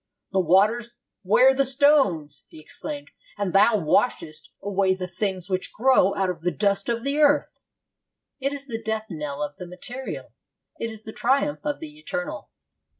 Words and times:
'The 0.31 0.39
waters 0.39 0.95
wear 1.23 1.53
the 1.53 1.63
stones,' 1.63 2.43
he 2.47 2.59
exclaimed, 2.59 3.11
'and 3.37 3.53
Thou 3.53 3.77
washest 3.77 4.49
away 4.59 4.95
the 4.95 5.07
things 5.07 5.47
which 5.47 5.71
grow 5.71 6.15
out 6.15 6.27
of 6.31 6.41
the 6.41 6.49
dust 6.49 6.89
of 6.89 7.03
the 7.03 7.19
earth.' 7.19 7.59
It 8.39 8.51
is 8.51 8.65
the 8.65 8.81
death 8.81 9.05
knell 9.11 9.43
of 9.43 9.57
the 9.57 9.67
material. 9.67 10.31
It 10.79 10.89
is 10.89 11.03
the 11.03 11.13
triumph 11.13 11.59
of 11.63 11.79
the 11.79 11.99
eternal. 11.99 12.49